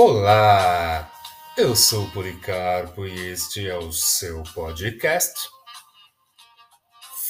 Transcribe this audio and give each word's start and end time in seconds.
Olá, 0.00 1.10
eu 1.56 1.74
sou 1.74 2.04
o 2.04 2.10
Policarpo 2.12 3.04
e 3.04 3.32
este 3.32 3.68
é 3.68 3.76
o 3.76 3.90
seu 3.90 4.44
podcast. 4.54 5.48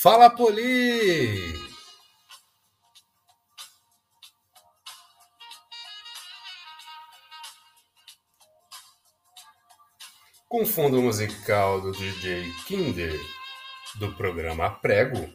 Fala 0.03 0.29
Poli! 0.29 1.54
Com 10.46 10.66
fundo 10.66 11.00
musical 11.00 11.80
do 11.80 11.92
DJ 11.92 12.53
Kinder, 12.66 13.19
do 13.94 14.12
programa 14.12 14.69
Prego, 14.69 15.32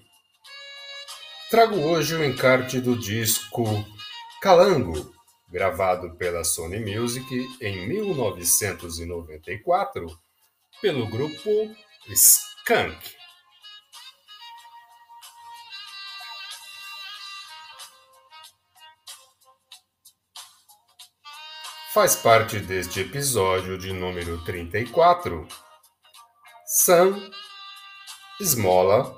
trago 1.50 1.80
hoje 1.80 2.14
o 2.14 2.24
encarte 2.24 2.80
do 2.80 2.96
disco 2.96 3.64
Calango, 4.40 5.12
gravado 5.54 6.16
pela 6.16 6.44
Sony 6.44 6.80
Music 6.80 7.24
em 7.62 7.88
1994 7.88 10.08
pelo 10.82 11.08
grupo 11.08 11.74
Skunk. 12.08 13.16
Faz 21.94 22.16
parte 22.16 22.58
deste 22.58 23.02
episódio 23.02 23.78
de 23.78 23.94
número 23.94 24.44
34 24.44 25.48
Sam, 26.66 27.30
Esmola, 28.42 29.16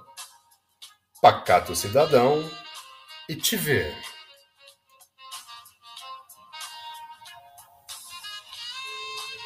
Pacato 1.21 1.73
Cidadão 1.73 2.43
e 3.29 3.35
Te 3.37 3.55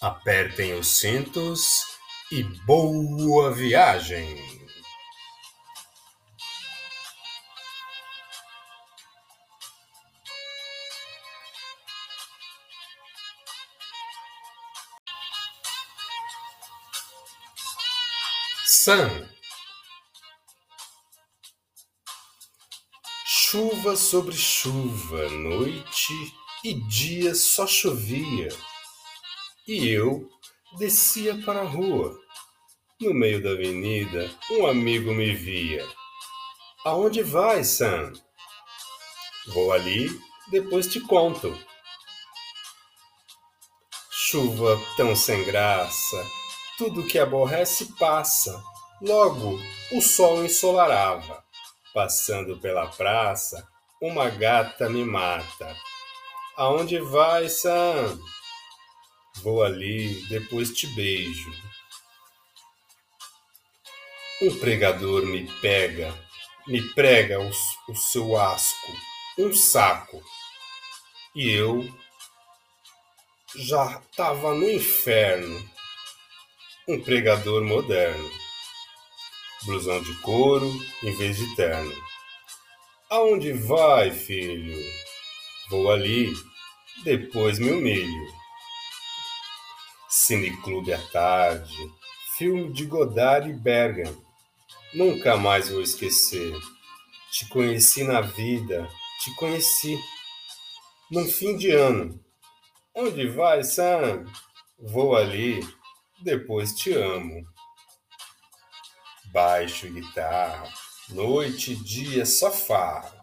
Apertem 0.02 0.78
os 0.78 1.00
cintos 1.00 1.64
e 2.30 2.44
boa 2.44 3.53
viagem! 3.53 4.55
Sam. 18.86 19.28
Chuva 23.25 23.95
sobre 23.95 24.38
chuva, 24.38 25.28
noite 25.28 26.14
e 26.64 26.75
dia 26.88 27.33
só 27.33 27.66
chovia. 27.66 28.50
E 29.67 29.88
eu 29.88 30.30
descia 30.78 31.36
para 31.44 31.61
a 31.61 31.67
rua. 31.67 32.16
No 33.02 33.11
meio 33.11 33.41
da 33.41 33.53
avenida, 33.53 34.30
um 34.52 34.67
amigo 34.67 35.11
me 35.16 35.33
via. 35.33 35.83
Aonde 36.86 37.23
vai, 37.23 37.63
Sam? 37.63 38.13
Vou 39.47 39.72
ali, 39.72 40.11
depois 40.52 40.86
te 40.86 41.00
conto. 41.00 41.58
Chuva 44.11 44.80
tão 44.95 45.16
sem 45.16 45.44
graça, 45.44 46.23
tudo 46.78 47.07
que 47.07 47.18
aborrece 47.18 47.91
passa. 47.97 48.75
Logo, 49.06 49.62
o 49.92 50.02
sol 50.02 50.44
ensolarava. 50.44 51.46
Passando 51.94 52.58
pela 52.58 52.88
praça, 52.88 53.68
uma 54.02 54.32
gata 54.32 54.90
me 54.90 55.06
mata. 55.06 55.78
Aonde 56.58 56.98
vai, 56.98 57.48
Sam? 57.48 58.20
Vou 59.44 59.62
ali, 59.62 60.26
depois 60.28 60.74
te 60.74 60.88
beijo. 60.96 61.52
Um 64.42 64.58
pregador 64.60 65.24
me 65.24 65.46
pega, 65.62 66.12
me 66.66 66.82
prega 66.96 67.40
o, 67.40 67.52
o 67.90 67.96
seu 67.96 68.36
asco, 68.36 68.92
um 69.38 69.54
saco. 69.54 70.20
E 71.36 71.52
eu 71.52 71.88
já 73.56 74.02
estava 74.10 74.56
no 74.56 74.68
inferno 74.68 75.64
um 76.88 77.00
pregador 77.00 77.64
moderno. 77.64 78.44
Blusão 79.64 80.02
de 80.02 80.14
couro 80.22 80.72
em 81.04 81.16
vez 81.16 81.38
de 81.38 81.56
terno. 81.56 81.94
Aonde 83.10 83.54
vai, 83.54 84.12
filho? 84.12 84.78
Vou 85.70 85.90
ali, 85.90 86.34
depois 87.04 87.58
me 87.60 87.72
humilho. 87.72 88.34
Cineclube 90.10 90.94
à 90.94 91.02
tarde, 91.10 91.76
filme 92.38 92.72
de 92.74 92.86
Godard 92.86 93.50
e 93.50 93.54
Bergman. 93.54 94.16
Nunca 94.94 95.38
mais 95.38 95.70
vou 95.70 95.82
esquecer. 95.82 96.54
Te 97.32 97.48
conheci 97.50 98.04
na 98.04 98.22
vida, 98.22 98.90
te 99.24 99.34
conheci. 99.36 100.00
Num 101.12 101.26
fim 101.26 101.58
de 101.58 101.72
ano. 101.72 102.20
Onde 102.94 103.28
vai, 103.28 103.64
Sam? 103.64 104.26
Vou 104.80 105.16
ali, 105.16 105.60
depois 106.24 106.74
te 106.74 106.94
amo. 106.94 107.46
Baixo 109.35 109.91
guitarra, 109.91 110.72
noite 111.09 111.73
e 111.73 111.75
dia 111.75 112.25
só 112.25 112.50
farra. 112.50 113.22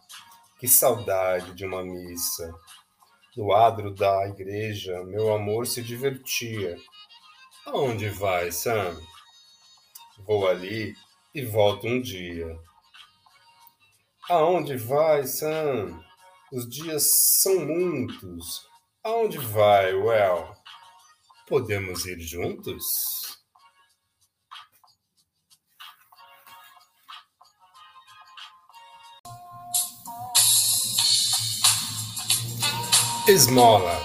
Que 0.60 0.68
saudade 0.68 1.54
de 1.54 1.64
uma 1.64 1.82
missa. 1.82 2.52
No 3.34 3.50
adro 3.54 3.94
da 3.94 4.28
igreja, 4.28 5.02
meu 5.04 5.32
amor 5.32 5.66
se 5.66 5.82
divertia. 5.82 6.76
Aonde 7.64 8.10
vai, 8.10 8.52
Sam? 8.52 8.94
Vou 10.26 10.46
ali 10.46 10.94
e 11.34 11.46
volto 11.46 11.86
um 11.86 11.98
dia. 11.98 12.60
Aonde 14.28 14.76
vai, 14.76 15.24
Sam? 15.24 15.98
Os 16.52 16.68
dias 16.68 17.04
são 17.40 17.64
muitos. 17.64 18.68
Aonde 19.02 19.38
vai, 19.38 19.94
Well? 19.94 20.52
Podemos 21.48 22.04
ir 22.04 22.20
juntos? 22.20 23.41
Esmola. 33.28 34.04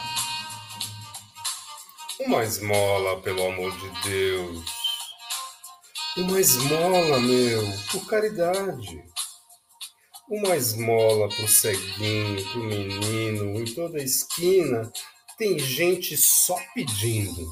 Uma 2.20 2.44
esmola, 2.44 3.20
pelo 3.22 3.48
amor 3.48 3.72
de 3.76 4.10
Deus. 4.10 4.66
Uma 6.18 6.40
esmola, 6.40 7.20
meu, 7.20 7.64
por 7.92 8.06
caridade. 8.06 9.04
Uma 10.30 10.56
esmola 10.56 11.28
pro 11.30 11.48
ceguinho, 11.48 12.46
pro 12.52 12.64
menino, 12.64 13.60
em 13.60 13.66
toda 13.74 13.98
esquina 13.98 14.92
tem 15.36 15.58
gente 15.58 16.16
só 16.16 16.56
pedindo. 16.76 17.50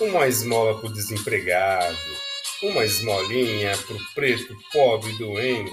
Uma 0.00 0.26
esmola 0.26 0.80
para 0.80 0.88
o 0.88 0.92
desempregado, 0.92 2.16
uma 2.62 2.82
esmolinha 2.82 3.76
para 3.76 3.96
o 3.96 4.14
preto 4.14 4.56
pobre 4.72 5.12
doente, 5.18 5.70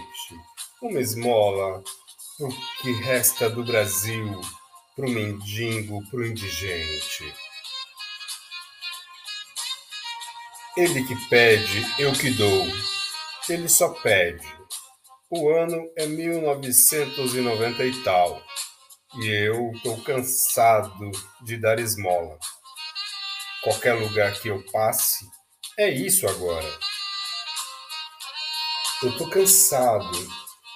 uma 0.81 0.99
esmola 0.99 1.81
o 2.39 2.49
que 2.81 2.91
resta 3.01 3.49
do 3.49 3.63
Brasil, 3.63 4.41
para 4.95 5.05
o 5.05 5.09
mendigo, 5.09 6.07
para 6.09 6.19
o 6.19 6.25
indigente. 6.25 7.33
Ele 10.75 11.03
que 11.03 11.15
pede, 11.29 11.85
eu 11.99 12.13
que 12.13 12.29
dou. 12.31 12.67
Ele 13.49 13.67
só 13.67 13.89
pede. 13.89 14.47
O 15.29 15.49
ano 15.49 15.89
é 15.97 16.05
1990 16.05 17.85
e 17.85 18.03
tal 18.03 18.41
e 19.15 19.27
eu 19.47 19.71
estou 19.73 20.01
cansado 20.01 21.11
de 21.41 21.57
dar 21.57 21.79
esmola. 21.79 22.37
Qualquer 23.63 23.93
lugar 23.93 24.39
que 24.39 24.49
eu 24.49 24.63
passe, 24.71 25.25
é 25.77 25.89
isso 25.89 26.27
agora. 26.27 26.67
Eu 29.01 29.09
estou 29.09 29.29
cansado, 29.29 30.11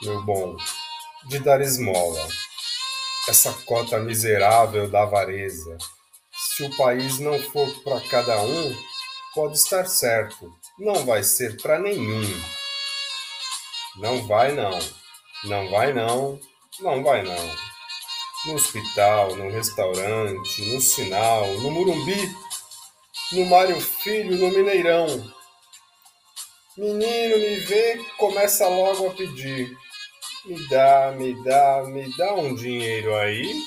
meu 0.01 0.23
bom, 0.23 0.55
de 1.27 1.39
dar 1.39 1.61
esmola. 1.61 2.27
Essa 3.29 3.53
cota 3.65 3.99
miserável 3.99 4.89
da 4.89 5.03
avareza. 5.03 5.77
Se 6.31 6.63
o 6.63 6.75
país 6.75 7.19
não 7.19 7.39
for 7.39 7.69
para 7.83 8.01
cada 8.09 8.41
um, 8.41 8.75
pode 9.33 9.57
estar 9.57 9.85
certo, 9.85 10.51
não 10.79 11.05
vai 11.05 11.23
ser 11.23 11.61
para 11.61 11.79
nenhum. 11.79 12.21
Não 13.97 14.25
vai 14.25 14.51
não, 14.53 14.79
não 15.43 15.69
vai 15.69 15.93
não, 15.93 16.39
não 16.79 17.03
vai 17.03 17.23
não. 17.23 17.55
no 18.45 18.55
hospital, 18.55 19.35
no 19.35 19.51
restaurante, 19.51 20.73
no 20.73 20.81
sinal, 20.81 21.45
no 21.59 21.69
Murumbi, 21.69 22.35
no 23.33 23.45
Mário 23.45 23.79
Filho, 23.79 24.37
no 24.37 24.49
Mineirão. 24.49 25.07
Menino 26.77 27.37
me 27.37 27.55
vê, 27.57 27.97
começa 28.17 28.67
logo 28.67 29.07
a 29.07 29.11
pedir. 29.11 29.77
Me 30.43 30.67
dá, 30.69 31.13
me 31.15 31.43
dá, 31.43 31.83
me 31.85 32.17
dá 32.17 32.33
um 32.33 32.55
dinheiro 32.55 33.15
aí. 33.15 33.61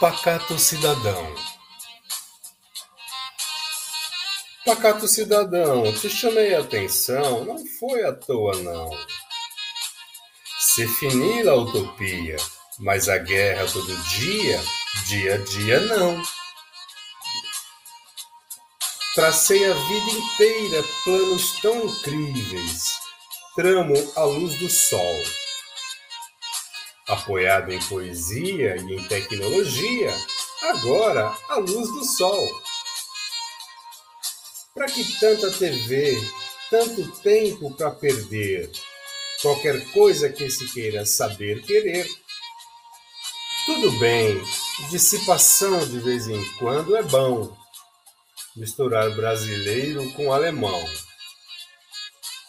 Pacato 0.00 0.56
cidadão. 0.56 1.34
Pacato 4.64 5.08
cidadão, 5.08 5.92
te 5.94 6.08
chamei 6.08 6.54
a 6.54 6.60
atenção, 6.60 7.44
não 7.44 7.58
foi 7.80 8.04
à 8.04 8.12
toa 8.12 8.56
não. 8.58 8.90
Se 10.60 10.86
finir 10.86 11.48
a 11.48 11.56
utopia, 11.56 12.36
mas 12.78 13.08
a 13.08 13.18
guerra 13.18 13.66
todo 13.72 13.96
dia, 14.04 14.62
dia 15.06 15.34
a 15.34 15.38
dia 15.38 15.80
não. 15.80 16.22
Tracei 19.14 19.64
a 19.64 19.74
vida 19.74 20.10
inteira 20.10 20.84
planos 21.04 21.60
tão 21.60 21.86
incríveis, 21.86 22.94
tramo 23.56 23.94
a 24.16 24.24
luz 24.24 24.58
do 24.58 24.68
sol 24.70 25.16
apoiado 27.08 27.72
em 27.72 27.80
poesia 27.88 28.76
e 28.76 28.94
em 28.94 29.02
tecnologia, 29.08 30.14
agora 30.62 31.34
a 31.48 31.56
luz 31.56 31.88
do 31.90 32.04
sol. 32.04 32.62
Para 34.74 34.86
que 34.86 35.18
tanta 35.18 35.50
TV, 35.50 36.16
tanto 36.70 37.10
tempo 37.22 37.74
para 37.74 37.90
perder? 37.92 38.70
Qualquer 39.40 39.90
coisa 39.92 40.28
que 40.28 40.50
se 40.50 40.70
queira 40.72 41.06
saber 41.06 41.62
querer. 41.62 42.06
Tudo 43.68 43.90
bem, 43.98 44.42
dissipação 44.88 45.86
de 45.86 46.00
vez 46.00 46.26
em 46.26 46.42
quando 46.54 46.96
é 46.96 47.02
bom. 47.02 47.54
Misturar 48.56 49.14
brasileiro 49.14 50.10
com 50.14 50.32
alemão. 50.32 50.82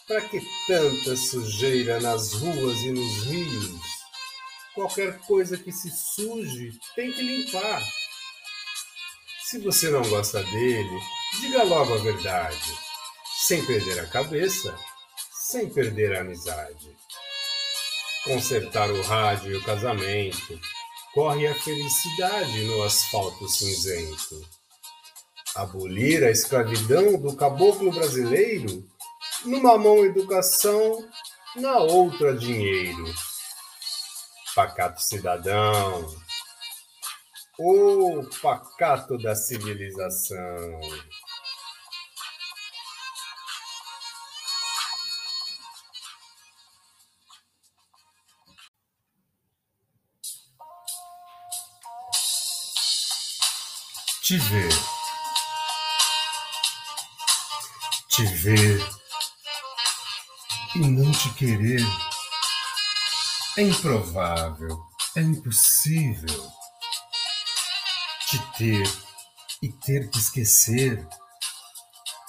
Para 0.08 0.22
que 0.22 0.40
tanta 0.66 1.14
sujeira 1.16 2.00
nas 2.00 2.32
ruas 2.32 2.78
e 2.78 2.92
nos 2.92 3.24
rios? 3.24 3.80
Qualquer 4.74 5.18
coisa 5.26 5.58
que 5.58 5.70
se 5.70 5.90
suje 5.90 6.72
tem 6.96 7.12
que 7.12 7.20
limpar. 7.20 7.82
Se 9.44 9.58
você 9.58 9.90
não 9.90 10.00
gosta 10.08 10.42
dele, 10.42 11.00
diga 11.38 11.64
logo 11.64 11.96
a 11.96 11.98
verdade, 11.98 12.74
sem 13.46 13.62
perder 13.66 14.00
a 14.00 14.06
cabeça, 14.06 14.74
sem 15.50 15.68
perder 15.68 16.16
a 16.16 16.22
amizade. 16.22 16.96
Consertar 18.24 18.90
o 18.90 19.02
rádio 19.02 19.52
e 19.52 19.56
o 19.56 19.64
casamento, 19.64 20.58
corre 21.14 21.46
a 21.46 21.54
felicidade 21.54 22.64
no 22.64 22.82
asfalto 22.82 23.48
cinzento. 23.48 24.40
Abolir 25.56 26.22
a 26.24 26.30
escravidão 26.30 27.20
do 27.20 27.34
caboclo 27.34 27.90
brasileiro, 27.90 28.86
numa 29.44 29.76
mão 29.76 30.04
educação, 30.04 31.04
na 31.56 31.78
outra 31.78 32.36
dinheiro 32.36 33.04
pacato 34.54 35.00
cidadão, 35.00 36.06
o 37.58 38.22
pacato 38.42 39.16
da 39.18 39.34
civilização. 39.34 40.80
Te 54.30 54.38
ver, 54.38 54.72
te 58.08 58.24
ver 58.26 58.88
e 60.76 60.78
não 60.78 61.10
te 61.10 61.30
querer 61.30 61.84
é 63.58 63.62
improvável, 63.62 64.86
é 65.16 65.20
impossível. 65.22 66.48
Te 68.28 68.38
ter 68.56 68.88
e 69.62 69.72
ter 69.84 70.08
que 70.08 70.18
esquecer 70.18 71.04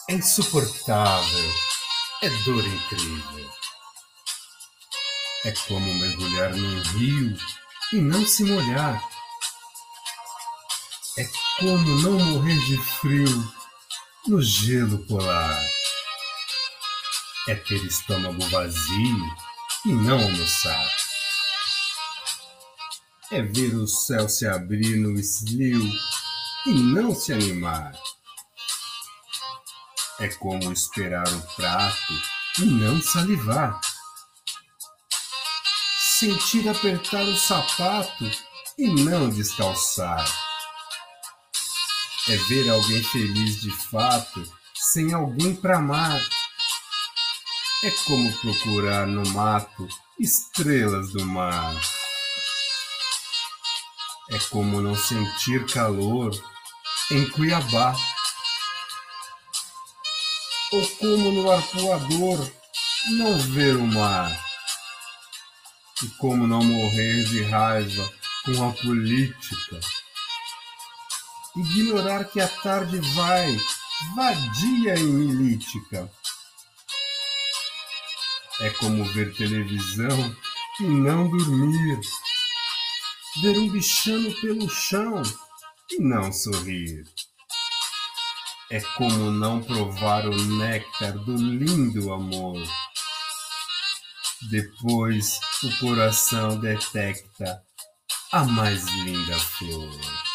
é 0.10 0.16
insuportável, 0.16 1.54
é 2.24 2.30
dor 2.46 2.66
incrível. 2.66 3.52
É 5.46 5.52
como 5.68 5.94
mergulhar 5.94 6.50
num 6.56 6.82
rio 6.94 7.38
e 7.94 7.98
não 7.98 8.26
se 8.26 8.44
molhar. 8.44 9.21
Como 11.62 12.02
não 12.02 12.20
morrer 12.20 12.60
de 12.66 12.78
frio 12.78 13.52
no 14.28 14.42
gelo 14.42 14.98
polar. 15.06 15.62
É 17.48 17.56
ter 17.56 17.84
estômago 17.86 18.42
vazio 18.50 19.36
e 19.86 19.94
não 19.94 20.22
almoçar 20.22 21.02
é 23.32 23.42
ver 23.42 23.74
o 23.76 23.88
céu 23.88 24.28
se 24.28 24.46
abrir 24.46 24.98
no 24.98 25.18
eslio 25.18 25.90
e 26.66 26.72
não 26.72 27.16
se 27.16 27.32
animar. 27.32 27.94
É 30.20 30.28
como 30.28 30.72
esperar 30.72 31.28
o 31.28 31.42
prato 31.56 32.14
e 32.60 32.66
não 32.66 33.02
salivar. 33.02 33.80
Sentir 36.20 36.68
apertar 36.68 37.24
o 37.24 37.38
sapato 37.38 38.30
e 38.78 38.88
não 39.02 39.30
descalçar. 39.30 40.26
É 42.30 42.38
ver 42.38 42.70
alguém 42.70 43.04
feliz 43.04 43.62
de 43.62 43.72
fato 43.90 44.44
sem 44.76 45.14
alguém 45.14 45.56
para 45.56 45.78
amar. 45.78 46.22
É 47.84 47.92
como 48.06 48.32
procurar 48.40 49.08
no 49.08 49.28
mato 49.30 49.88
estrelas 50.20 51.12
do 51.14 51.26
mar. 51.26 51.76
É 54.30 54.38
como 54.50 54.82
não 54.82 54.96
sentir 54.96 55.66
calor 55.66 56.32
em 57.10 57.28
Cuiabá. 57.32 57.96
Ou 60.72 60.88
como 60.98 61.32
no 61.32 61.52
arpoador 61.52 62.52
não 63.18 63.40
ver 63.40 63.76
o 63.76 63.88
mar. 63.88 64.32
E 66.04 66.08
como 66.20 66.46
não 66.46 66.64
morrer 66.64 67.24
de 67.26 67.44
raiva 67.44 68.14
com 68.46 68.70
a 68.70 68.74
política. 68.74 69.80
Ignorar 71.56 72.26
que 72.26 72.40
a 72.40 72.48
tarde 72.48 73.00
vai 73.14 73.58
vadia 74.16 74.96
e 74.96 75.04
milítica. 75.04 76.10
É 78.62 78.70
como 78.72 79.04
ver 79.06 79.34
televisão 79.36 80.36
e 80.80 80.84
não 80.84 81.30
dormir 81.30 82.00
ver 83.40 83.58
um 83.58 83.70
bichano 83.70 84.34
pelo 84.42 84.70
chão 84.70 85.22
e 85.90 86.02
não 86.02 86.32
sorrir. 86.34 87.06
É 88.70 88.80
como 88.98 89.32
não 89.32 89.62
provar 89.62 90.26
o 90.26 90.36
néctar 90.36 91.14
do 91.14 91.36
lindo 91.36 92.14
amor. 92.14 92.62
Depois 94.50 95.40
o 95.64 95.80
coração 95.80 96.60
detecta 96.60 97.62
a 98.32 98.44
mais 98.44 98.86
linda 98.86 99.38
flor. 99.38 100.31